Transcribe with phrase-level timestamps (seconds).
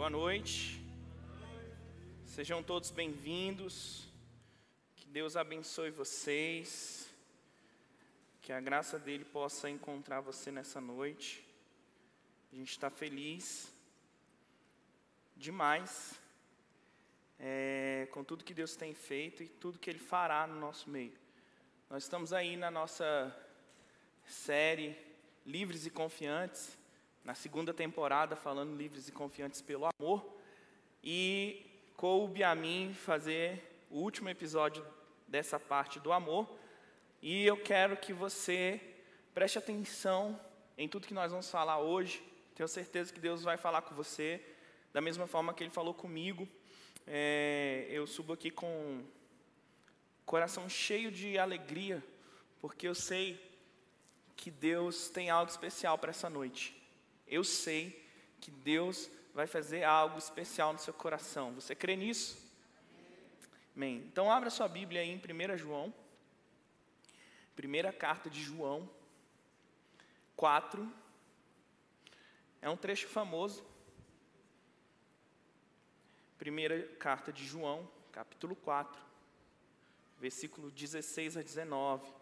[0.00, 0.82] Boa noite.
[2.24, 4.08] Sejam todos bem-vindos.
[4.96, 7.06] Que Deus abençoe vocês.
[8.40, 11.46] Que a graça dele possa encontrar você nessa noite.
[12.50, 13.70] A gente está feliz
[15.36, 16.18] demais
[17.38, 21.12] é, com tudo que Deus tem feito e tudo que Ele fará no nosso meio.
[21.90, 23.36] Nós estamos aí na nossa
[24.24, 24.96] série
[25.44, 26.79] Livres e Confiantes
[27.24, 30.24] na segunda temporada, falando livres e confiantes pelo amor.
[31.02, 34.84] E coube a mim fazer o último episódio
[35.28, 36.48] dessa parte do amor.
[37.22, 38.80] E eu quero que você
[39.34, 40.40] preste atenção
[40.76, 42.22] em tudo que nós vamos falar hoje.
[42.54, 44.40] Tenho certeza que Deus vai falar com você
[44.92, 46.48] da mesma forma que Ele falou comigo.
[47.06, 49.04] É, eu subo aqui com
[50.24, 52.02] coração cheio de alegria,
[52.60, 53.38] porque eu sei
[54.36, 56.79] que Deus tem algo especial para essa noite.
[57.30, 58.04] Eu sei
[58.40, 61.54] que Deus vai fazer algo especial no seu coração.
[61.54, 62.36] Você crê nisso?
[63.76, 63.98] Amém.
[63.98, 65.94] Então abra sua Bíblia aí em 1 João.
[67.54, 68.90] Primeira carta de João
[70.34, 70.92] 4.
[72.60, 73.64] É um trecho famoso.
[76.36, 78.98] Primeira carta de João, capítulo 4,
[80.18, 82.19] versículo 16 a 19.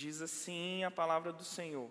[0.00, 1.90] Diz assim a palavra do Senhor.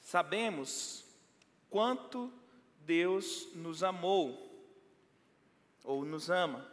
[0.00, 1.04] Sabemos
[1.70, 2.28] quanto
[2.80, 4.52] Deus nos amou,
[5.84, 6.68] ou nos ama,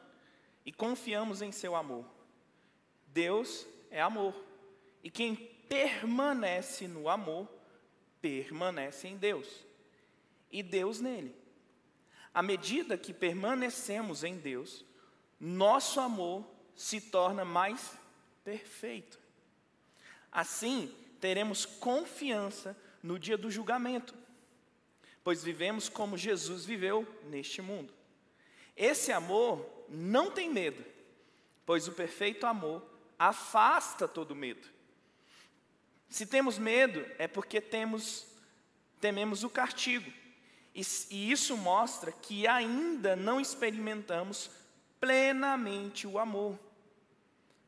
[0.66, 2.08] e confiamos em seu amor.
[3.06, 4.34] Deus é amor,
[5.04, 7.48] e quem permanece no amor,
[8.20, 9.64] permanece em Deus,
[10.52, 11.36] e Deus nele.
[12.34, 14.84] À medida que permanecemos em Deus,
[15.40, 17.92] nosso amor se torna mais
[18.42, 19.20] perfeito.
[20.32, 24.16] Assim, teremos confiança no dia do julgamento,
[25.22, 27.94] pois vivemos como Jesus viveu neste mundo.
[28.78, 30.82] Esse amor não tem medo,
[31.66, 32.82] pois o perfeito amor
[33.20, 34.66] afasta todo medo.
[36.08, 38.26] Se temos medo, é porque temos
[39.02, 40.10] tememos o castigo.
[40.74, 44.50] E, e isso mostra que ainda não experimentamos
[44.98, 46.58] plenamente o amor.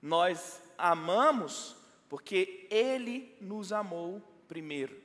[0.01, 1.75] Nós amamos
[2.09, 5.01] porque Ele nos amou primeiro.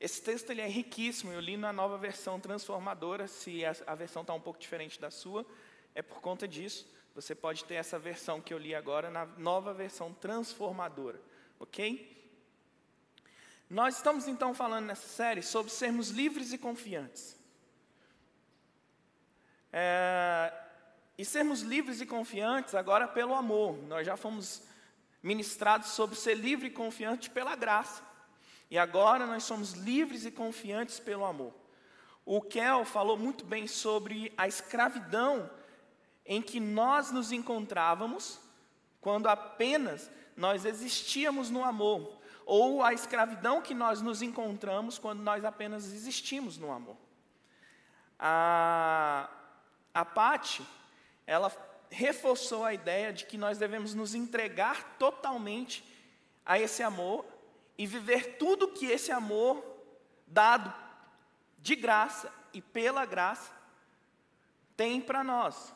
[0.00, 4.22] Esse texto ele é riquíssimo, eu li na nova versão transformadora, se a, a versão
[4.22, 5.44] está um pouco diferente da sua,
[5.92, 6.88] é por conta disso.
[7.16, 11.20] Você pode ter essa versão que eu li agora na nova versão transformadora,
[11.58, 12.16] ok?
[13.68, 17.36] Nós estamos então falando nessa série sobre sermos livres e confiantes.
[19.72, 20.52] É,
[21.18, 23.76] e sermos livres e confiantes agora pelo amor.
[23.88, 24.62] Nós já fomos
[25.20, 28.02] ministrados sobre ser livre e confiante pela graça.
[28.70, 31.52] E agora nós somos livres e confiantes pelo amor.
[32.24, 35.50] O Kel falou muito bem sobre a escravidão
[36.24, 38.38] em que nós nos encontrávamos
[39.00, 45.44] quando apenas nós existíamos no amor, ou a escravidão que nós nos encontramos quando nós
[45.44, 46.96] apenas existimos no amor.
[48.18, 49.28] A,
[49.92, 50.64] a Pati,
[51.28, 51.54] ela
[51.90, 55.84] reforçou a ideia de que nós devemos nos entregar totalmente
[56.44, 57.22] a esse amor
[57.76, 59.62] e viver tudo que esse amor,
[60.26, 60.72] dado
[61.58, 63.52] de graça e pela graça,
[64.74, 65.74] tem para nós.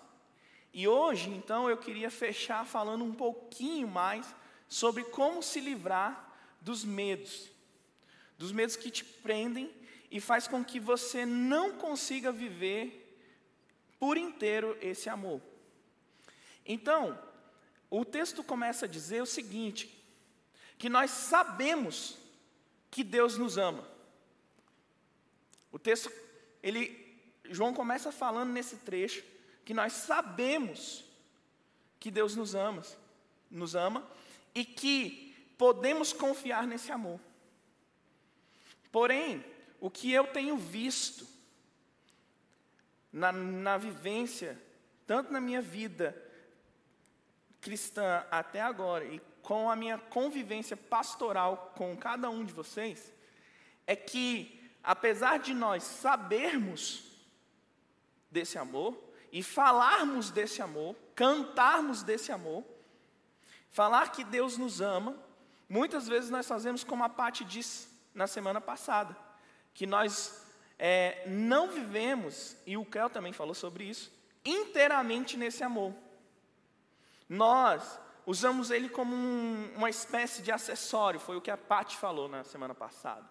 [0.72, 4.34] E hoje, então, eu queria fechar falando um pouquinho mais
[4.66, 6.32] sobre como se livrar
[6.62, 7.50] dos medos,
[8.38, 9.70] dos medos que te prendem
[10.10, 13.01] e faz com que você não consiga viver
[14.02, 15.40] por inteiro esse amor.
[16.66, 17.16] Então,
[17.88, 19.96] o texto começa a dizer o seguinte:
[20.76, 22.18] que nós sabemos
[22.90, 23.88] que Deus nos ama.
[25.70, 26.10] O texto,
[26.60, 29.22] ele, João começa falando nesse trecho
[29.64, 31.04] que nós sabemos
[32.00, 32.82] que Deus nos ama,
[33.48, 34.04] nos ama
[34.52, 37.20] e que podemos confiar nesse amor.
[38.90, 39.44] Porém,
[39.78, 41.31] o que eu tenho visto
[43.12, 44.61] na, na vivência,
[45.06, 46.17] tanto na minha vida
[47.61, 53.12] cristã até agora e com a minha convivência pastoral com cada um de vocês,
[53.87, 57.05] é que, apesar de nós sabermos
[58.31, 58.97] desse amor
[59.31, 62.64] e falarmos desse amor, cantarmos desse amor,
[63.70, 65.17] falar que Deus nos ama,
[65.69, 69.17] muitas vezes nós fazemos como a Paty disse na semana passada,
[69.75, 70.41] que nós
[70.84, 74.12] é, não vivemos, e o Kel também falou sobre isso,
[74.44, 75.94] inteiramente nesse amor.
[77.29, 82.29] Nós usamos ele como um, uma espécie de acessório, foi o que a Paty falou
[82.29, 83.25] na semana passada.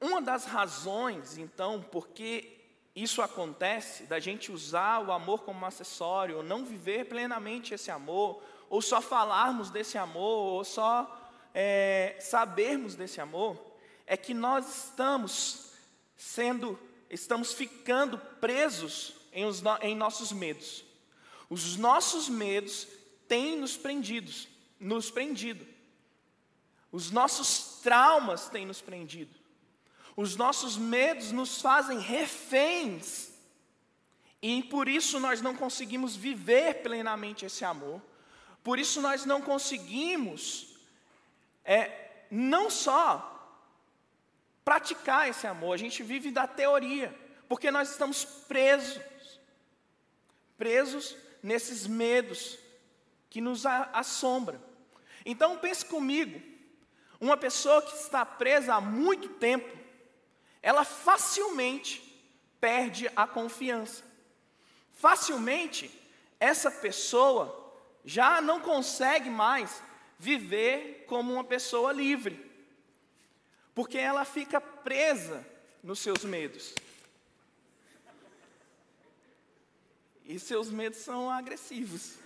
[0.00, 2.58] Uma das razões, então, porque
[2.96, 8.42] isso acontece, da gente usar o amor como acessório, ou não viver plenamente esse amor,
[8.70, 11.20] ou só falarmos desse amor, ou só
[11.52, 13.71] é, sabermos desse amor,
[14.12, 15.72] é que nós estamos
[16.14, 16.78] sendo,
[17.08, 20.84] estamos ficando presos em, os, em nossos medos.
[21.48, 22.86] Os nossos medos
[23.26, 24.48] têm nos prendidos,
[24.78, 25.66] nos prendido.
[26.92, 29.34] Os nossos traumas têm nos prendido.
[30.14, 33.30] Os nossos medos nos fazem reféns.
[34.42, 37.98] E por isso nós não conseguimos viver plenamente esse amor.
[38.62, 40.76] Por isso nós não conseguimos
[41.64, 43.31] é, não só
[44.64, 47.14] praticar esse amor, a gente vive da teoria,
[47.48, 49.00] porque nós estamos presos,
[50.56, 52.58] presos nesses medos
[53.28, 54.60] que nos assombram.
[55.24, 56.40] Então pense comigo,
[57.20, 59.78] uma pessoa que está presa há muito tempo,
[60.62, 62.00] ela facilmente
[62.60, 64.04] perde a confiança.
[64.92, 65.90] Facilmente,
[66.38, 67.58] essa pessoa
[68.04, 69.82] já não consegue mais
[70.18, 72.51] viver como uma pessoa livre,
[73.74, 75.46] porque ela fica presa
[75.82, 76.74] nos seus medos.
[80.24, 82.16] E seus medos são agressivos.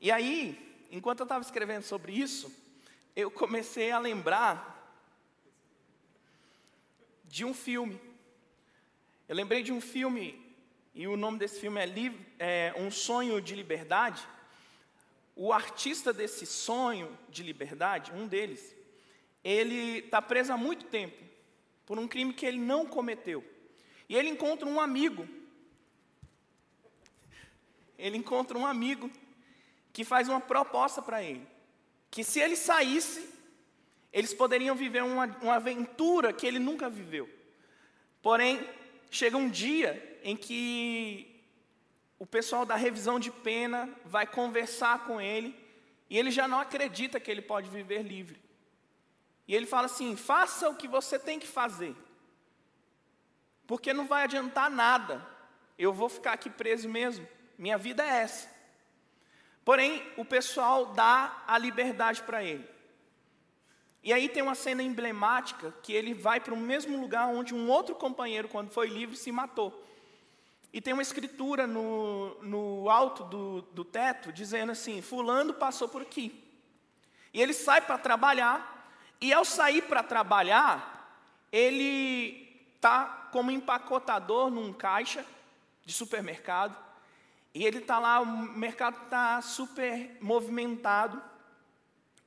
[0.00, 2.52] E aí, enquanto eu estava escrevendo sobre isso,
[3.16, 4.72] eu comecei a lembrar
[7.24, 7.98] de um filme.
[9.26, 10.54] Eu lembrei de um filme,
[10.94, 11.86] e o nome desse filme é,
[12.38, 14.28] é Um Sonho de Liberdade.
[15.36, 18.74] O artista desse sonho de liberdade, um deles,
[19.42, 21.22] ele está preso há muito tempo
[21.84, 23.44] por um crime que ele não cometeu.
[24.08, 25.28] E ele encontra um amigo.
[27.98, 29.10] Ele encontra um amigo
[29.92, 31.54] que faz uma proposta para ele
[32.14, 33.28] que se ele saísse,
[34.12, 37.28] eles poderiam viver uma, uma aventura que ele nunca viveu.
[38.22, 38.64] Porém,
[39.10, 41.33] chega um dia em que
[42.24, 45.54] o pessoal da revisão de pena vai conversar com ele
[46.08, 48.40] e ele já não acredita que ele pode viver livre.
[49.46, 51.94] E ele fala assim: faça o que você tem que fazer,
[53.66, 55.22] porque não vai adiantar nada,
[55.78, 57.28] eu vou ficar aqui preso mesmo,
[57.58, 58.48] minha vida é essa.
[59.62, 62.66] Porém, o pessoal dá a liberdade para ele.
[64.02, 67.68] E aí tem uma cena emblemática que ele vai para o mesmo lugar onde um
[67.68, 69.84] outro companheiro, quando foi livre, se matou.
[70.74, 76.02] E tem uma escritura no, no alto do, do teto dizendo assim: Fulano passou por
[76.02, 76.44] aqui.
[77.32, 78.90] E ele sai para trabalhar,
[79.20, 81.16] e ao sair para trabalhar,
[81.52, 85.24] ele está como empacotador num caixa
[85.84, 86.76] de supermercado.
[87.54, 91.22] E ele está lá, o mercado está super movimentado.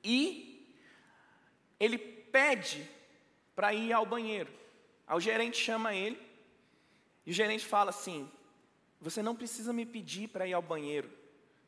[0.02, 0.74] E
[1.78, 2.90] ele pede
[3.54, 4.54] para ir ao banheiro.
[5.06, 6.18] Aí o gerente chama ele.
[7.26, 8.32] E o gerente fala assim:
[9.02, 11.10] Você não precisa me pedir para ir ao banheiro.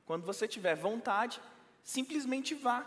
[0.05, 1.39] Quando você tiver vontade,
[1.83, 2.85] simplesmente vá.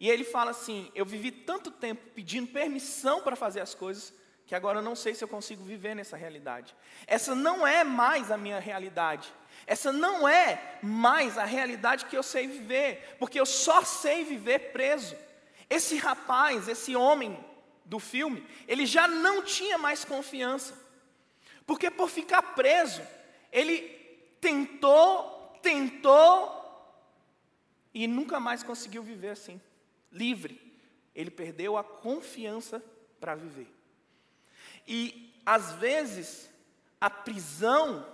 [0.00, 4.12] E ele fala assim: Eu vivi tanto tempo pedindo permissão para fazer as coisas,
[4.46, 6.74] que agora eu não sei se eu consigo viver nessa realidade.
[7.06, 9.32] Essa não é mais a minha realidade.
[9.66, 14.72] Essa não é mais a realidade que eu sei viver, porque eu só sei viver
[14.72, 15.16] preso.
[15.68, 17.38] Esse rapaz, esse homem
[17.84, 20.74] do filme, ele já não tinha mais confiança,
[21.66, 23.02] porque por ficar preso,
[23.52, 23.80] ele
[24.40, 26.58] tentou, tentou
[27.92, 29.60] e nunca mais conseguiu viver assim,
[30.12, 30.60] livre.
[31.14, 32.82] Ele perdeu a confiança
[33.18, 33.72] para viver.
[34.86, 36.48] E às vezes
[37.00, 38.06] a prisão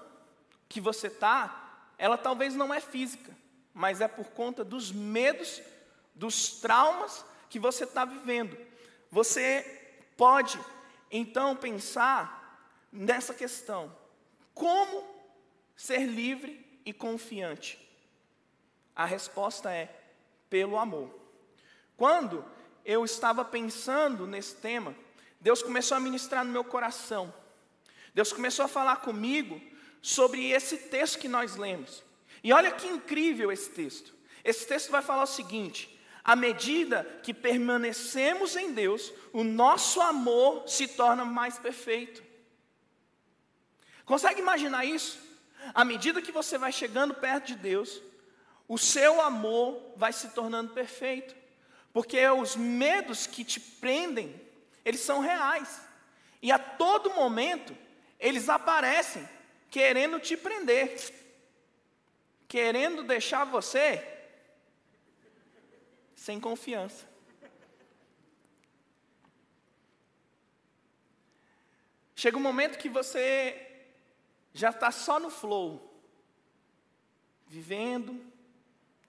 [0.69, 3.37] que você está, ela talvez não é física,
[3.73, 5.63] mas é por conta dos medos,
[6.15, 8.57] dos traumas que você está vivendo.
[9.11, 9.63] Você
[10.17, 10.59] pode
[11.11, 13.95] então pensar nessa questão:
[14.53, 15.14] como
[15.77, 17.79] ser livre e confiante?
[18.95, 19.89] A resposta é
[20.49, 21.11] pelo amor.
[21.97, 22.45] Quando
[22.85, 24.95] eu estava pensando nesse tema,
[25.41, 27.33] Deus começou a ministrar no meu coração.
[28.15, 29.61] Deus começou a falar comigo
[30.01, 32.03] sobre esse texto que nós lemos.
[32.43, 34.15] E olha que incrível esse texto.
[34.45, 40.69] Esse texto vai falar o seguinte: à medida que permanecemos em Deus, o nosso amor
[40.69, 42.23] se torna mais perfeito.
[44.05, 45.19] Consegue imaginar isso?
[45.73, 48.03] À medida que você vai chegando perto de Deus,
[48.69, 51.35] o seu amor vai se tornando perfeito,
[51.93, 54.35] porque os medos que te prendem,
[54.85, 55.81] eles são reais.
[56.43, 57.77] E a todo momento,
[58.19, 59.29] eles aparecem
[59.71, 60.97] querendo te prender,
[62.49, 64.07] querendo deixar você
[66.15, 67.07] sem confiança.
[72.15, 73.64] Chega um momento que você
[74.55, 75.93] já está só no flow,
[77.47, 78.25] vivendo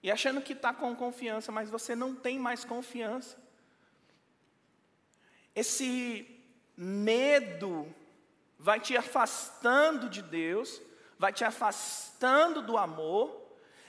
[0.02, 3.38] e achando que está com confiança, mas você não tem mais confiança.
[5.54, 6.44] Esse
[6.76, 7.94] medo
[8.58, 10.82] vai te afastando de Deus,
[11.18, 13.46] vai te afastando do amor,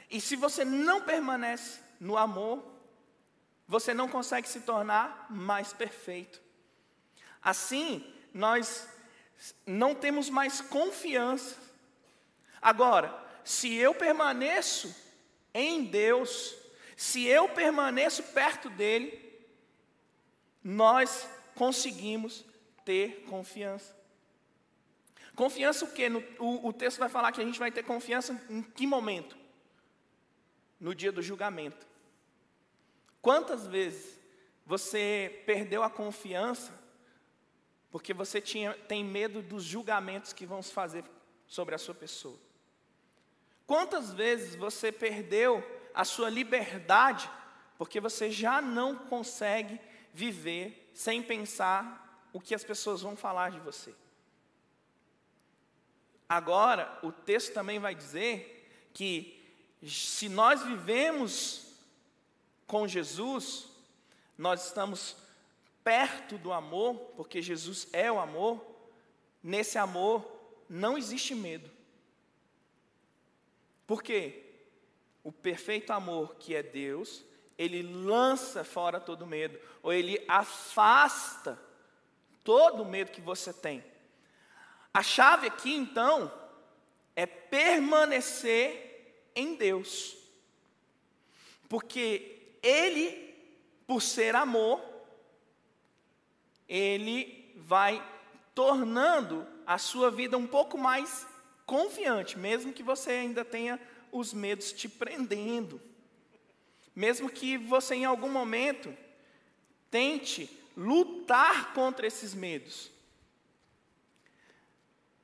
[0.09, 2.63] e se você não permanece no amor,
[3.67, 6.41] você não consegue se tornar mais perfeito.
[7.41, 8.87] Assim, nós
[9.65, 11.56] não temos mais confiança.
[12.62, 14.94] Agora, se eu permaneço
[15.53, 16.56] em Deus,
[16.96, 19.27] se eu permaneço perto dEle,
[20.63, 22.44] nós conseguimos
[22.84, 23.96] ter confiança.
[25.36, 26.10] Confiança o quê?
[26.10, 29.38] No, o, o texto vai falar que a gente vai ter confiança em que momento?
[30.79, 31.86] No dia do julgamento.
[33.22, 34.17] Quantas vezes
[34.65, 36.74] você perdeu a confiança
[37.91, 41.03] porque você tinha, tem medo dos julgamentos que vão se fazer
[41.48, 42.38] sobre a sua pessoa?
[43.65, 45.63] Quantas vezes você perdeu
[45.94, 47.29] a sua liberdade
[47.77, 49.79] porque você já não consegue
[50.13, 53.94] viver sem pensar o que as pessoas vão falar de você?
[56.29, 59.38] Agora, o texto também vai dizer que
[59.86, 61.74] se nós vivemos
[62.65, 63.70] com Jesus,
[64.38, 65.15] nós estamos
[65.88, 68.62] perto do amor, porque Jesus é o amor,
[69.41, 70.29] nesse amor
[70.67, 71.72] não existe medo.
[73.86, 74.44] Por quê?
[75.24, 77.24] O perfeito amor que é Deus,
[77.58, 81.58] ele lança fora todo medo, ou ele afasta
[82.44, 83.82] todo o medo que você tem.
[84.94, 86.29] A chave aqui, então,
[87.15, 90.17] é permanecer em Deus,
[91.70, 93.34] porque Ele,
[93.88, 94.82] por ser amor,
[96.67, 98.03] Ele vai
[98.53, 101.27] tornando a sua vida um pouco mais
[101.65, 103.79] confiante, mesmo que você ainda tenha
[104.12, 105.81] os medos te prendendo,
[106.95, 108.95] mesmo que você em algum momento
[109.91, 112.89] tente lutar contra esses medos.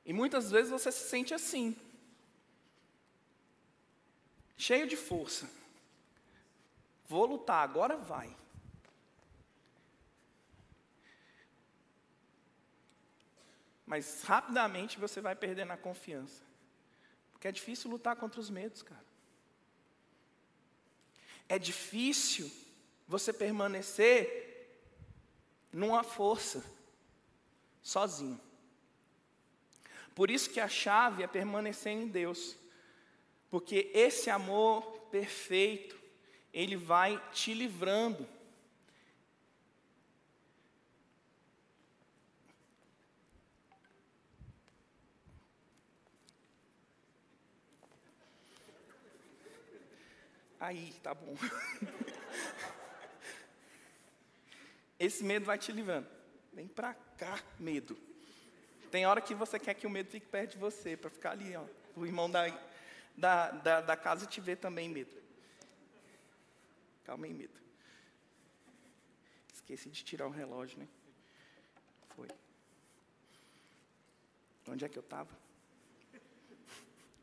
[0.04, 1.74] E muitas vezes você se sente assim,
[4.56, 5.50] cheio de força.
[7.08, 8.34] Vou lutar, agora vai.
[13.94, 16.42] Mas rapidamente você vai perdendo a confiança.
[17.30, 19.06] Porque é difícil lutar contra os medos, cara.
[21.48, 22.50] É difícil
[23.06, 24.82] você permanecer
[25.72, 26.64] numa força,
[27.84, 28.40] sozinho.
[30.12, 32.56] Por isso que a chave é permanecer em Deus.
[33.48, 34.82] Porque esse amor
[35.12, 35.96] perfeito,
[36.52, 38.28] ele vai te livrando
[50.64, 51.36] Aí, tá bom.
[54.98, 56.08] Esse medo vai te livrando.
[56.54, 57.94] Vem pra cá, medo.
[58.90, 61.54] Tem hora que você quer que o medo fique perto de você, para ficar ali,
[61.54, 61.66] ó.
[61.94, 62.48] O irmão da,
[63.14, 65.14] da, da, da casa te vê também medo.
[67.04, 67.60] Calma aí, medo.
[69.52, 70.88] Esqueci de tirar o relógio, né?
[72.16, 72.28] Foi.
[74.70, 75.38] Onde é que eu estava?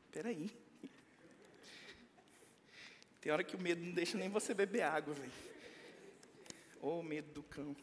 [0.05, 0.60] Espera aí.
[3.21, 5.31] Tem hora que o medo não deixa nem você beber água, velho.
[6.81, 7.75] Ô, oh, medo do cão.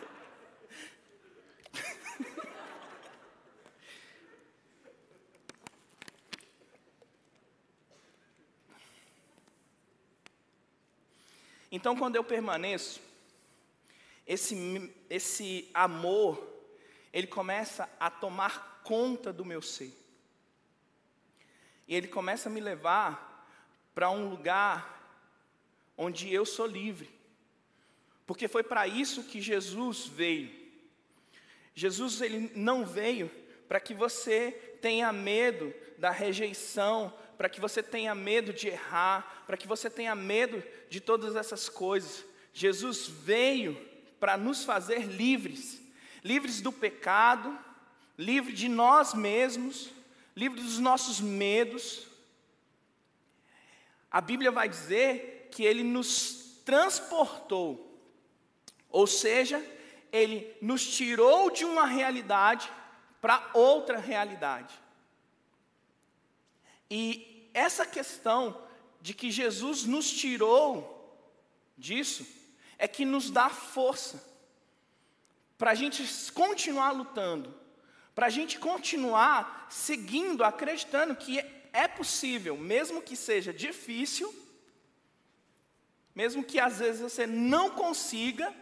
[11.70, 13.00] Então, quando eu permaneço,
[14.26, 16.42] esse, esse amor,
[17.12, 19.94] ele começa a tomar conta do meu ser.
[21.86, 23.37] E ele começa a me levar
[23.98, 25.12] para um lugar
[25.96, 27.10] onde eu sou livre.
[28.24, 30.52] Porque foi para isso que Jesus veio.
[31.74, 33.28] Jesus ele não veio
[33.66, 39.56] para que você tenha medo da rejeição, para que você tenha medo de errar, para
[39.56, 42.24] que você tenha medo de todas essas coisas.
[42.52, 43.84] Jesus veio
[44.20, 45.82] para nos fazer livres,
[46.22, 47.58] livres do pecado,
[48.16, 49.90] livre de nós mesmos,
[50.36, 52.07] livre dos nossos medos,
[54.10, 58.00] a Bíblia vai dizer que ele nos transportou,
[58.88, 59.64] ou seja,
[60.12, 62.70] ele nos tirou de uma realidade
[63.20, 64.74] para outra realidade.
[66.90, 68.62] E essa questão
[69.00, 70.96] de que Jesus nos tirou
[71.76, 72.26] disso
[72.78, 74.24] é que nos dá força
[75.56, 77.54] para a gente continuar lutando,
[78.14, 81.40] para a gente continuar seguindo, acreditando que
[81.78, 84.34] é possível, mesmo que seja difícil,
[86.12, 88.52] mesmo que às vezes você não consiga,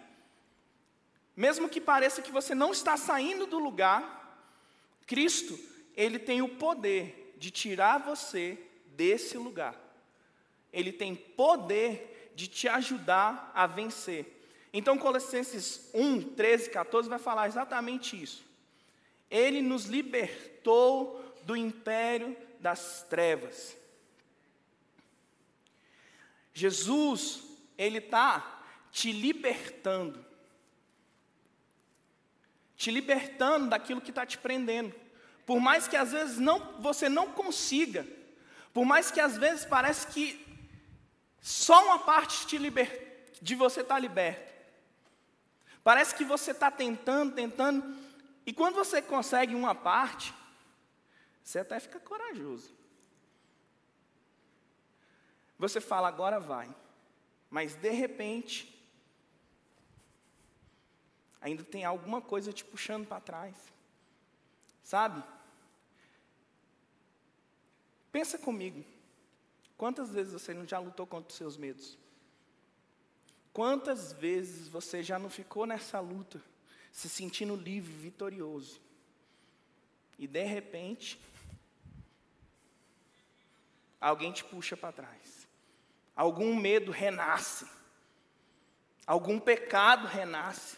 [1.34, 4.02] mesmo que pareça que você não está saindo do lugar,
[5.06, 5.58] Cristo,
[5.96, 8.58] ele tem o poder de tirar você
[8.88, 9.74] desse lugar.
[10.70, 14.26] Ele tem poder de te ajudar a vencer.
[14.74, 18.44] Então, Colossenses 1, 13, 14 vai falar exatamente isso.
[19.30, 23.76] Ele nos libertou do império das trevas.
[26.52, 27.42] Jesus,
[27.78, 30.26] Ele está te libertando
[32.76, 34.94] te libertando daquilo que está te prendendo.
[35.46, 38.06] Por mais que às vezes não, você não consiga,
[38.74, 40.44] por mais que às vezes parece que
[41.40, 44.52] só uma parte te liber, de você está liberto.
[45.82, 47.96] Parece que você está tentando, tentando,
[48.44, 50.34] e quando você consegue uma parte,
[51.46, 52.74] você até fica corajoso.
[55.56, 56.74] Você fala, agora vai.
[57.48, 58.84] Mas de repente,
[61.40, 63.54] ainda tem alguma coisa te puxando para trás.
[64.82, 65.22] Sabe?
[68.10, 68.84] Pensa comigo.
[69.78, 71.96] Quantas vezes você não já lutou contra os seus medos?
[73.52, 76.42] Quantas vezes você já não ficou nessa luta,
[76.90, 78.80] se sentindo livre, vitorioso?
[80.18, 81.20] E de repente,
[84.00, 85.48] alguém te puxa para trás.
[86.14, 87.66] Algum medo renasce.
[89.06, 90.76] Algum pecado renasce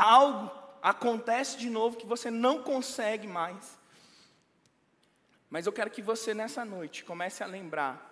[0.00, 0.50] algo
[0.82, 3.78] acontece de novo que você não consegue mais.
[5.48, 8.08] Mas eu quero que você nessa noite comece a lembrar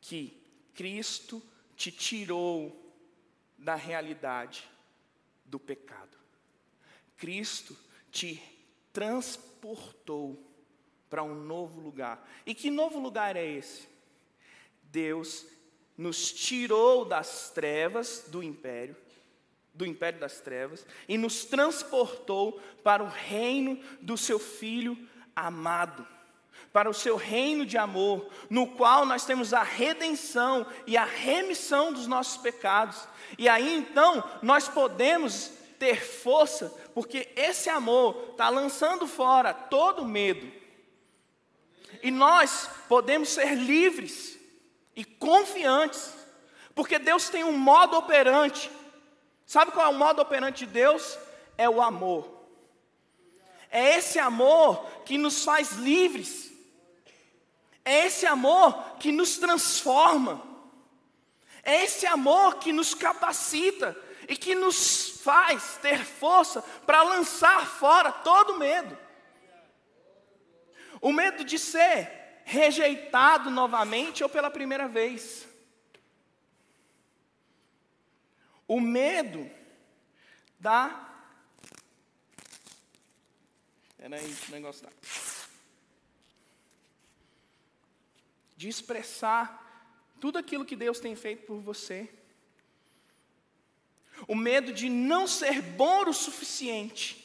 [0.00, 0.42] que
[0.74, 1.42] Cristo
[1.76, 2.92] te tirou
[3.56, 4.68] da realidade
[5.44, 6.18] do pecado.
[7.16, 7.76] Cristo
[8.10, 8.42] te
[8.92, 10.42] transportou
[11.14, 12.28] para um novo lugar.
[12.44, 13.88] E que novo lugar é esse?
[14.82, 15.46] Deus
[15.96, 18.96] nos tirou das trevas do império
[19.72, 24.98] do império das trevas e nos transportou para o reino do seu Filho
[25.34, 26.04] amado,
[26.72, 31.92] para o seu reino de amor, no qual nós temos a redenção e a remissão
[31.92, 33.06] dos nossos pecados.
[33.38, 40.63] E aí então nós podemos ter força, porque esse amor está lançando fora todo medo.
[42.04, 44.38] E nós podemos ser livres
[44.94, 46.14] e confiantes,
[46.72, 48.70] porque Deus tem um modo operante
[49.46, 51.18] Sabe qual é o modo operante de Deus?
[51.56, 52.28] É o amor.
[53.70, 56.52] É esse amor que nos faz livres.
[57.84, 60.42] É esse amor que nos transforma.
[61.62, 63.96] É esse amor que nos capacita
[64.28, 68.96] e que nos faz ter força para lançar fora todo medo.
[71.04, 75.46] O medo de ser rejeitado novamente ou pela primeira vez.
[78.66, 79.50] O medo
[80.58, 81.28] da.
[83.98, 84.92] Peraí, esse negócio tá.
[88.56, 92.08] De expressar tudo aquilo que Deus tem feito por você.
[94.26, 97.23] O medo de não ser bom o suficiente.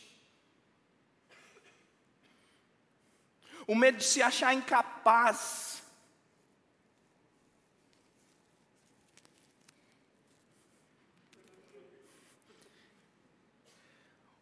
[3.69, 5.83] O medo de se achar incapaz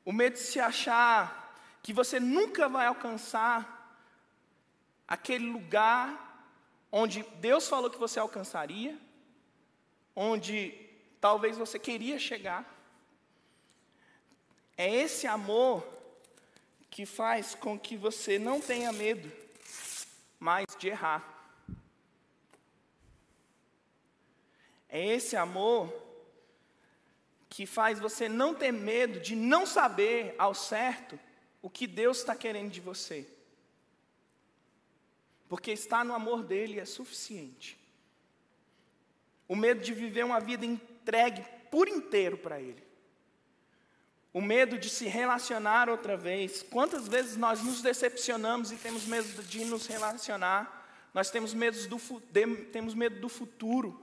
[0.05, 3.99] o medo de se achar que você nunca vai alcançar
[5.05, 6.07] aquele lugar
[6.89, 8.97] onde Deus falou que você alcançaria,
[10.15, 10.73] onde
[11.19, 12.63] talvez você queria chegar.
[14.77, 15.96] É esse amor
[16.97, 19.31] que faz com que você não tenha medo
[20.39, 21.23] mais de errar.
[24.89, 25.93] É esse amor
[27.47, 31.19] que faz você não ter medo de não saber ao certo
[31.61, 33.27] o que Deus está querendo de você.
[35.47, 37.77] Porque estar no amor dele é suficiente.
[39.47, 42.86] O medo de viver uma vida entregue por inteiro para ele.
[44.37, 46.61] O medo de se relacionar outra vez.
[46.61, 50.87] Quantas vezes nós nos decepcionamos e temos medo de nos relacionar?
[51.11, 52.21] Nós temos medo do,
[52.71, 53.99] temos medo do futuro.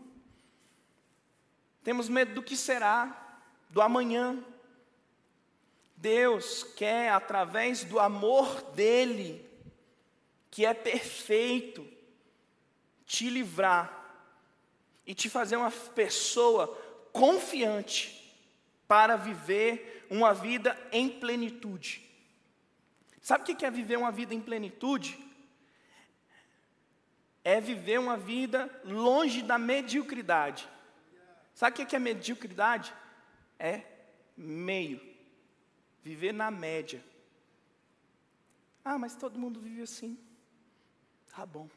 [1.84, 3.38] Temos medo do que será
[3.70, 4.44] do amanhã.
[5.96, 9.48] Deus quer, através do amor dEle,
[10.50, 11.86] que é perfeito,
[13.06, 14.18] te livrar
[15.06, 16.66] e te fazer uma pessoa
[17.12, 18.20] confiante
[18.88, 22.03] para viver uma vida em plenitude.
[23.20, 25.18] Sabe o que é viver uma vida em plenitude?
[27.42, 30.68] É viver uma vida longe da mediocridade.
[31.55, 32.94] Sabe o que é mediocridade?
[33.59, 33.83] É
[34.37, 35.00] meio.
[36.03, 37.05] Viver na média.
[38.85, 40.18] Ah, mas todo mundo vive assim.
[41.35, 41.68] Tá bom.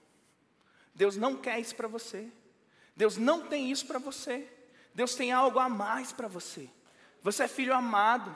[0.94, 2.30] Deus não quer isso para você.
[2.96, 4.48] Deus não tem isso para você.
[4.94, 6.70] Deus tem algo a mais para você.
[7.22, 8.36] Você é filho amado.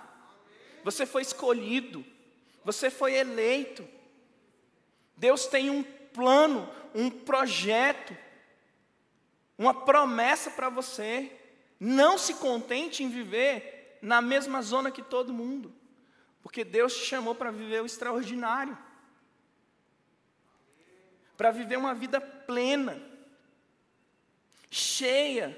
[0.84, 2.06] Você foi escolhido.
[2.64, 3.88] Você foi eleito.
[5.16, 8.16] Deus tem um plano, um projeto,
[9.58, 11.32] uma promessa para você.
[11.80, 15.74] Não se contente em viver na mesma zona que todo mundo,
[16.42, 18.78] porque Deus te chamou para viver o extraordinário,
[21.38, 23.02] para viver uma vida plena
[24.72, 25.58] cheia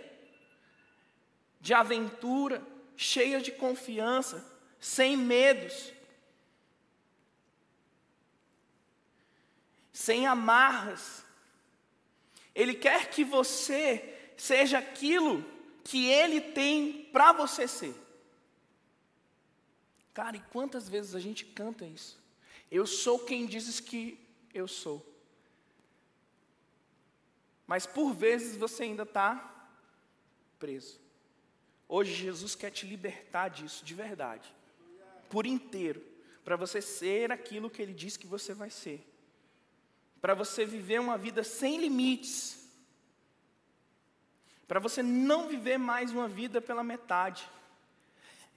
[1.61, 2.61] de aventura,
[2.95, 4.45] cheia de confiança,
[4.79, 5.91] sem medos,
[9.91, 11.25] sem amarras.
[12.53, 15.43] Ele quer que você seja aquilo
[15.83, 17.95] que Ele tem para você ser.
[20.13, 22.21] Cara, e quantas vezes a gente canta isso?
[22.69, 24.19] Eu sou quem dizes que
[24.53, 25.03] eu sou.
[27.65, 29.69] Mas por vezes você ainda está
[30.59, 31.02] preso.
[31.87, 34.53] Hoje Jesus quer te libertar disso de verdade,
[35.29, 36.01] por inteiro,
[36.43, 39.05] para você ser aquilo que Ele diz que você vai ser,
[40.21, 42.67] para você viver uma vida sem limites,
[44.67, 47.47] para você não viver mais uma vida pela metade.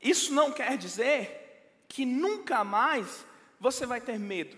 [0.00, 3.26] Isso não quer dizer que nunca mais
[3.58, 4.56] você vai ter medo.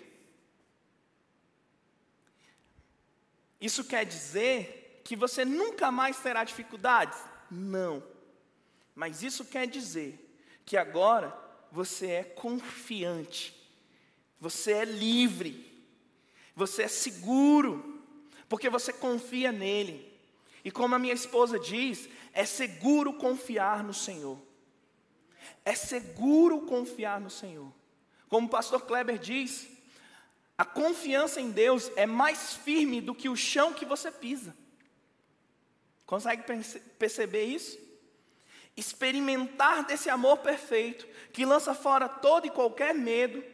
[3.60, 7.18] Isso quer dizer que você nunca mais terá dificuldades?
[7.50, 8.02] Não.
[8.98, 10.18] Mas isso quer dizer
[10.66, 11.32] que agora
[11.70, 13.54] você é confiante,
[14.40, 15.72] você é livre,
[16.52, 18.02] você é seguro,
[18.48, 20.12] porque você confia nele.
[20.64, 24.36] E como a minha esposa diz, é seguro confiar no Senhor.
[25.64, 27.72] É seguro confiar no Senhor.
[28.28, 29.68] Como o pastor Kleber diz,
[30.58, 34.56] a confiança em Deus é mais firme do que o chão que você pisa.
[36.04, 36.42] Consegue
[36.98, 37.86] perceber isso?
[38.78, 43.44] Experimentar desse amor perfeito, que lança fora todo e qualquer medo,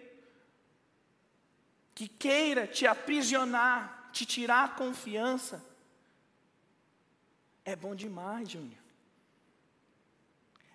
[1.94, 5.64] que queira te aprisionar, te tirar a confiança,
[7.64, 8.82] é bom demais, Júnior.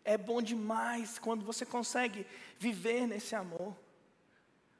[0.03, 2.25] É bom demais quando você consegue
[2.57, 3.77] viver nesse amor.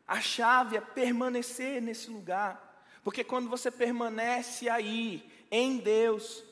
[0.08, 6.44] A chave é permanecer nesse lugar, porque quando você permanece aí, em Deus,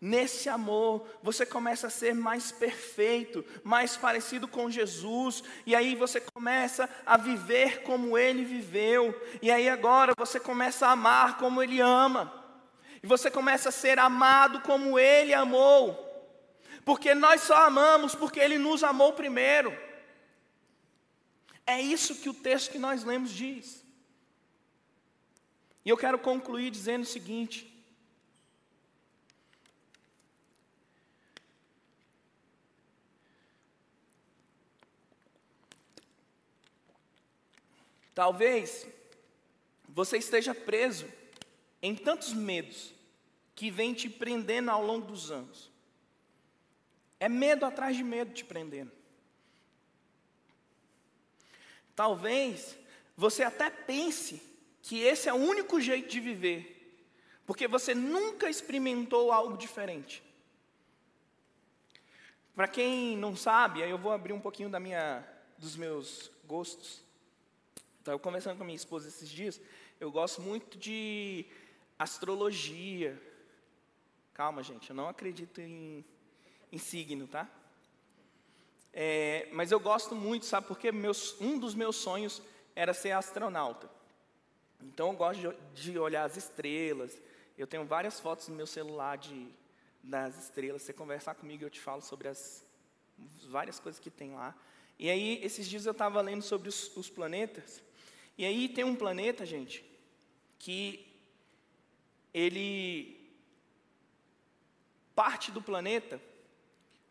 [0.00, 6.20] nesse amor, você começa a ser mais perfeito, mais parecido com Jesus, e aí você
[6.20, 11.80] começa a viver como Ele viveu, e aí agora você começa a amar como Ele
[11.80, 12.32] ama,
[13.02, 16.04] e você começa a ser amado como Ele amou,
[16.84, 19.76] porque nós só amamos porque Ele nos amou primeiro.
[21.66, 23.84] É isso que o texto que nós lemos diz.
[25.84, 27.67] E eu quero concluir dizendo o seguinte:
[38.18, 38.84] Talvez
[39.88, 41.06] você esteja preso
[41.80, 42.92] em tantos medos
[43.54, 45.70] que vem te prendendo ao longo dos anos.
[47.20, 48.90] É medo atrás de medo te prendendo.
[51.94, 52.76] Talvez
[53.16, 54.42] você até pense
[54.82, 57.06] que esse é o único jeito de viver,
[57.46, 60.24] porque você nunca experimentou algo diferente.
[62.52, 65.24] Para quem não sabe, aí eu vou abrir um pouquinho da minha,
[65.56, 67.06] dos meus gostos.
[68.08, 69.60] Estava conversando com a minha esposa esses dias.
[70.00, 71.44] Eu gosto muito de
[71.98, 73.20] astrologia.
[74.32, 76.02] Calma, gente, eu não acredito em,
[76.72, 77.46] em signo, tá?
[78.94, 82.40] É, mas eu gosto muito, sabe, porque meus, um dos meus sonhos
[82.74, 83.90] era ser astronauta.
[84.80, 85.40] Então eu gosto
[85.74, 87.20] de, de, olhar as estrelas.
[87.58, 89.48] Eu tenho várias fotos no meu celular de,
[90.02, 90.80] das estrelas.
[90.80, 92.64] Você conversar comigo, eu te falo sobre as
[93.50, 94.54] várias coisas que tem lá.
[94.98, 97.86] E aí, esses dias eu estava lendo sobre os, os planetas.
[98.38, 99.84] E aí tem um planeta, gente,
[100.60, 101.04] que
[102.32, 103.18] ele
[105.12, 106.22] parte do planeta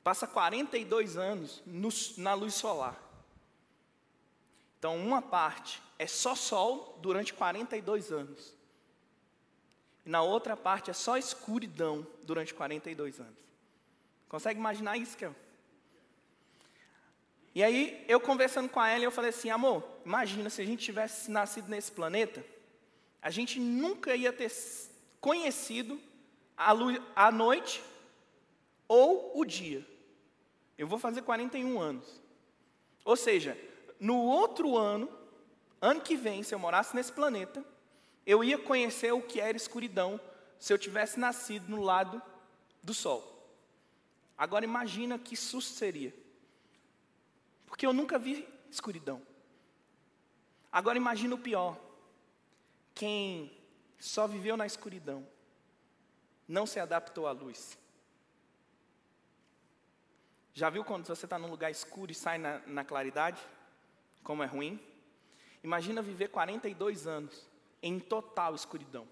[0.02, 2.98] passa 42 anos no, na luz solar.
[4.80, 8.56] Então, uma parte é só sol durante 42 anos.
[10.06, 13.38] E na outra parte é só escuridão durante 42 anos.
[14.30, 15.36] Consegue imaginar isso, Kel?
[17.58, 20.86] E aí, eu conversando com a Ellen, eu falei assim, amor, imagina se a gente
[20.86, 22.46] tivesse nascido nesse planeta,
[23.20, 24.52] a gente nunca ia ter
[25.20, 26.00] conhecido
[26.56, 27.84] a, luz, a noite
[28.88, 29.84] ou o dia.
[30.78, 32.22] Eu vou fazer 41 anos.
[33.04, 33.58] Ou seja,
[34.00, 35.10] no outro ano,
[35.82, 37.66] ano que vem, se eu morasse nesse planeta,
[38.24, 40.22] eu ia conhecer o que era escuridão
[40.60, 42.22] se eu tivesse nascido no lado
[42.84, 43.52] do sol.
[44.38, 46.27] Agora imagina que susto seria.
[47.78, 49.22] Porque eu nunca vi escuridão.
[50.72, 51.80] Agora imagina o pior.
[52.96, 53.56] Quem
[54.00, 55.28] só viveu na escuridão
[56.48, 57.78] não se adaptou à luz.
[60.56, 63.40] Já viu quando você está num lugar escuro e sai na, na claridade?
[64.24, 64.84] Como é ruim?
[65.64, 67.48] Imagina viver 42 anos
[67.80, 69.08] em total escuridão,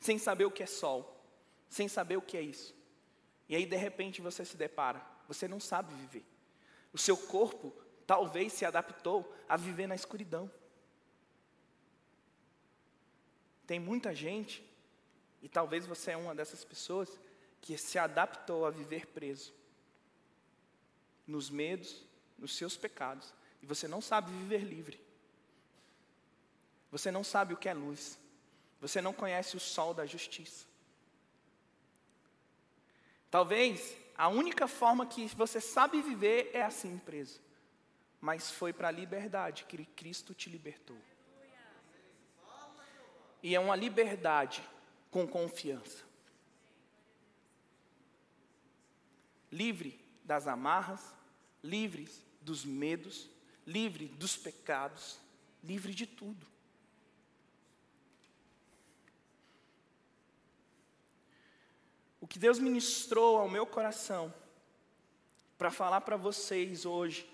[0.00, 1.14] sem saber o que é sol,
[1.68, 2.74] sem saber o que é isso.
[3.50, 6.24] E aí, de repente, você se depara, você não sabe viver.
[6.90, 10.50] O seu corpo talvez se adaptou a viver na escuridão.
[13.66, 14.66] Tem muita gente,
[15.42, 17.20] e talvez você é uma dessas pessoas,
[17.60, 19.52] que se adaptou a viver preso
[21.26, 22.02] nos medos,
[22.38, 24.98] nos seus pecados, e você não sabe viver livre.
[26.90, 28.18] Você não sabe o que é luz.
[28.80, 30.64] Você não conhece o sol da justiça.
[33.30, 37.46] Talvez a única forma que você sabe viver é assim preso.
[38.20, 40.98] Mas foi para a liberdade que Cristo te libertou.
[43.42, 44.62] E é uma liberdade
[45.10, 46.04] com confiança.
[49.50, 51.14] Livre das amarras,
[51.62, 53.30] livres dos medos,
[53.66, 55.18] livre dos pecados,
[55.62, 56.46] livre de tudo.
[62.20, 64.34] O que Deus ministrou ao meu coração
[65.56, 67.28] para falar para vocês hoje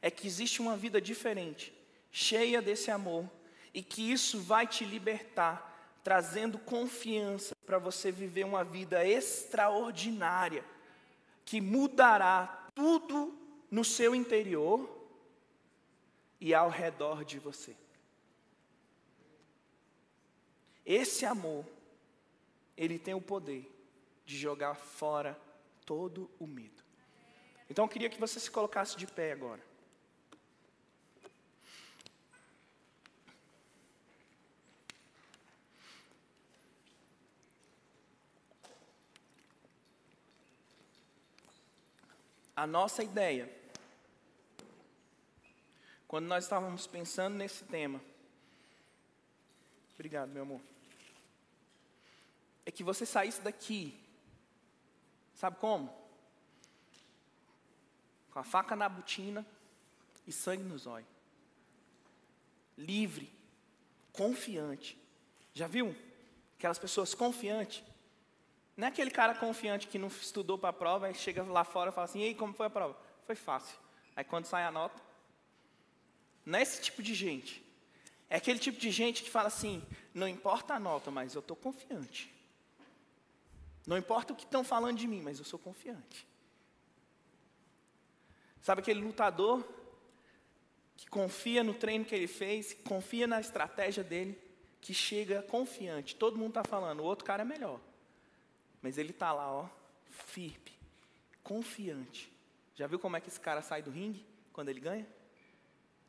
[0.00, 1.72] é que existe uma vida diferente,
[2.10, 3.28] cheia desse amor,
[3.72, 10.64] e que isso vai te libertar, trazendo confiança para você viver uma vida extraordinária,
[11.44, 13.36] que mudará tudo
[13.70, 14.88] no seu interior
[16.40, 17.76] e ao redor de você.
[20.84, 21.64] Esse amor,
[22.76, 23.68] ele tem o poder
[24.24, 25.36] de jogar fora
[25.84, 26.84] todo o medo.
[27.68, 29.65] Então eu queria que você se colocasse de pé agora.
[42.56, 43.54] A nossa ideia,
[46.08, 48.00] quando nós estávamos pensando nesse tema,
[49.94, 50.60] obrigado, meu amor,
[52.64, 54.06] é que você saísse daqui
[55.36, 55.94] Sabe como?
[58.30, 59.46] Com a faca na botina
[60.26, 61.08] e sangue nos olhos.
[62.76, 63.30] Livre,
[64.12, 64.98] confiante.
[65.52, 65.94] Já viu?
[66.56, 67.84] Aquelas pessoas confiantes.
[68.76, 71.90] Não é aquele cara confiante que não estudou para a prova e chega lá fora
[71.90, 72.96] e fala assim: Ei, como foi a prova?
[73.24, 73.78] Foi fácil.
[74.14, 75.02] Aí quando sai a nota.
[76.44, 77.64] Não é esse tipo de gente.
[78.28, 81.56] É aquele tipo de gente que fala assim: Não importa a nota, mas eu estou
[81.56, 82.32] confiante.
[83.86, 86.26] Não importa o que estão falando de mim, mas eu sou confiante.
[88.60, 89.64] Sabe aquele lutador
[90.96, 94.36] que confia no treino que ele fez, confia na estratégia dele,
[94.80, 96.16] que chega confiante.
[96.16, 97.80] Todo mundo está falando, o outro cara é melhor.
[98.86, 99.68] Mas ele está lá, ó,
[100.08, 100.78] firme,
[101.42, 102.32] confiante.
[102.76, 105.04] Já viu como é que esse cara sai do ringue quando ele ganha?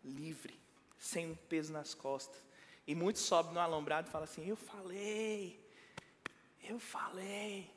[0.05, 0.53] Livre,
[0.99, 2.39] sem um peso nas costas.
[2.85, 5.59] E muitos sobem no alambrado e falam assim: Eu falei,
[6.69, 7.67] eu falei.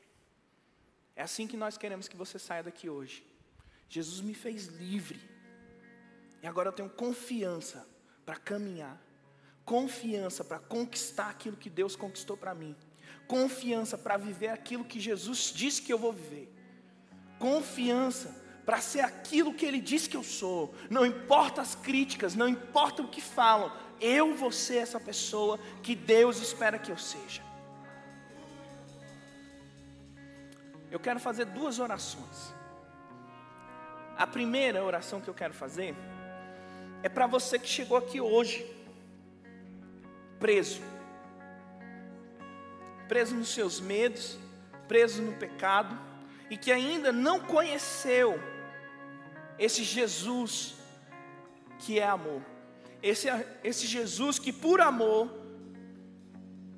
[1.16, 3.24] É assim que nós queremos que você saia daqui hoje.
[3.88, 5.18] Jesus me fez livre.
[6.42, 7.88] E agora eu tenho confiança
[8.26, 9.00] para caminhar.
[9.64, 12.76] Confiança para conquistar aquilo que Deus conquistou para mim.
[13.34, 16.46] Confiança para viver aquilo que Jesus disse que eu vou viver.
[17.38, 18.28] Confiança
[18.66, 20.74] para ser aquilo que Ele disse que eu sou.
[20.90, 25.94] Não importa as críticas, não importa o que falam, eu vou ser essa pessoa que
[25.94, 27.42] Deus espera que eu seja.
[30.90, 32.52] eu quero fazer duas orações.
[34.18, 35.94] A primeira oração que eu quero fazer
[37.02, 38.66] é para você que chegou aqui hoje,
[40.38, 40.82] preso,
[43.10, 44.38] preso nos seus medos,
[44.86, 45.98] preso no pecado,
[46.48, 48.40] e que ainda não conheceu
[49.58, 50.76] esse Jesus
[51.80, 52.40] que é amor.
[53.02, 53.26] esse,
[53.64, 55.28] esse Jesus que por amor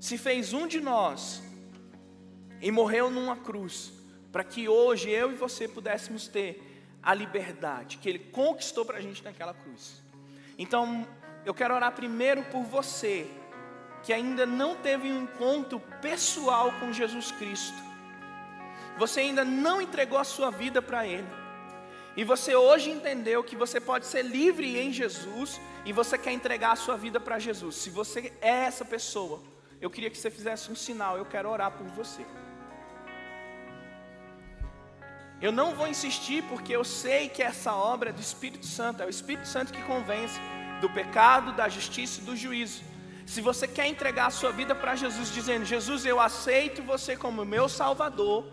[0.00, 1.42] se fez um de nós
[2.62, 3.92] e morreu numa cruz,
[4.32, 6.50] para que hoje eu e você pudéssemos ter
[7.02, 10.02] a liberdade que Ele conquistou para a gente naquela cruz.
[10.56, 11.06] Então,
[11.44, 13.26] eu quero orar primeiro por você,
[14.02, 17.76] que ainda não teve um encontro pessoal com Jesus Cristo.
[18.98, 21.26] Você ainda não entregou a sua vida para Ele.
[22.16, 26.72] E você hoje entendeu que você pode ser livre em Jesus e você quer entregar
[26.72, 27.76] a sua vida para Jesus.
[27.76, 29.40] Se você é essa pessoa,
[29.80, 32.24] eu queria que você fizesse um sinal, eu quero orar por você.
[35.40, 39.06] Eu não vou insistir porque eu sei que essa obra é do Espírito Santo, é
[39.06, 40.38] o Espírito Santo que convence
[40.80, 42.91] do pecado, da justiça e do juízo.
[43.26, 47.44] Se você quer entregar a sua vida para Jesus, dizendo: Jesus, eu aceito você como
[47.44, 48.44] meu Salvador,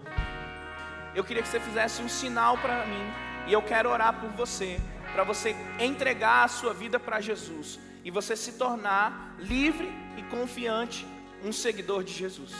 [1.15, 3.05] eu queria que você fizesse um sinal para mim,
[3.47, 4.79] e eu quero orar por você,
[5.13, 11.05] para você entregar a sua vida para Jesus e você se tornar livre e confiante,
[11.43, 12.53] um seguidor de Jesus.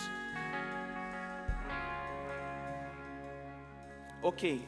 [4.22, 4.67] Ok,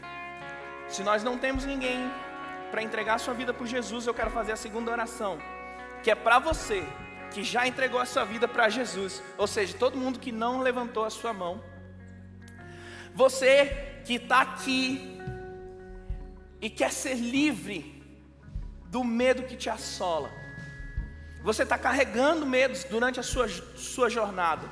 [0.87, 2.09] se nós não temos ninguém
[2.69, 5.37] para entregar a sua vida por Jesus, eu quero fazer a segunda oração,
[6.01, 6.85] que é para você
[7.31, 11.05] que já entregou a sua vida para Jesus, ou seja, todo mundo que não levantou
[11.05, 11.63] a sua mão,
[13.13, 15.19] você que está aqui
[16.61, 18.01] e quer ser livre
[18.85, 20.29] do medo que te assola.
[21.43, 24.67] Você está carregando medos durante a sua, sua jornada.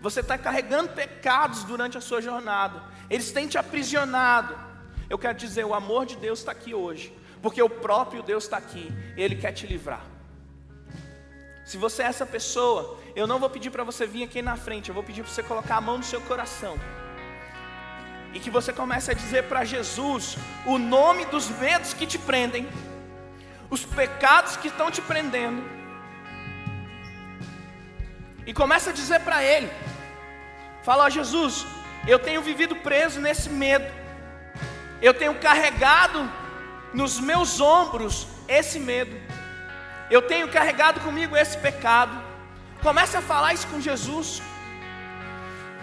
[0.00, 2.82] Você está carregando pecados durante a sua jornada.
[3.10, 4.56] Eles têm te aprisionado.
[5.10, 7.16] Eu quero dizer, o amor de Deus está aqui hoje.
[7.42, 8.90] Porque o próprio Deus está aqui.
[9.16, 10.11] Ele quer te livrar.
[11.64, 14.88] Se você é essa pessoa, eu não vou pedir para você vir aqui na frente.
[14.88, 16.78] Eu vou pedir para você colocar a mão no seu coração.
[18.34, 22.66] E que você comece a dizer para Jesus o nome dos medos que te prendem,
[23.70, 25.62] os pecados que estão te prendendo,
[28.46, 29.70] e comece a dizer para Ele:
[30.82, 31.66] fala, ó Jesus,
[32.06, 33.86] eu tenho vivido preso nesse medo,
[35.00, 36.30] eu tenho carregado
[36.92, 39.14] nos meus ombros esse medo,
[40.12, 42.14] eu tenho carregado comigo esse pecado.
[42.86, 44.42] Comece a falar isso com Jesus,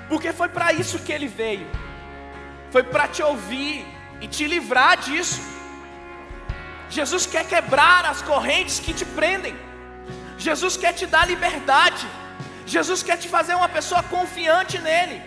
[0.10, 1.68] porque foi para isso que Ele veio
[2.72, 3.86] foi para te ouvir
[4.22, 5.42] e te livrar disso.
[6.90, 9.56] Jesus quer quebrar as correntes que te prendem.
[10.38, 12.08] Jesus quer te dar liberdade.
[12.66, 15.22] Jesus quer te fazer uma pessoa confiante nele.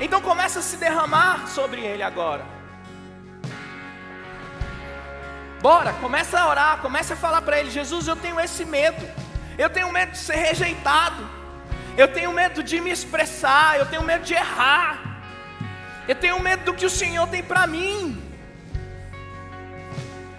[0.00, 2.57] Então começa a se derramar sobre ele agora.
[5.60, 9.04] Bora, começa a orar, começa a falar para ele: Jesus, eu tenho esse medo.
[9.56, 11.28] Eu tenho medo de ser rejeitado.
[11.96, 14.92] Eu tenho medo de me expressar, eu tenho medo de errar.
[16.06, 18.22] Eu tenho medo do que o Senhor tem para mim.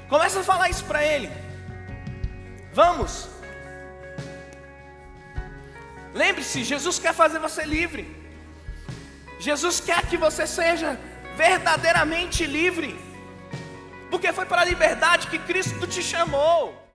[0.07, 1.29] Começa a falar isso para Ele.
[2.73, 3.29] Vamos.
[6.13, 8.03] Lembre-se, Jesus quer fazer você livre.
[9.39, 10.97] Jesus quer que você seja
[11.35, 13.08] verdadeiramente livre.
[14.09, 16.87] Porque foi para a liberdade que Cristo te chamou.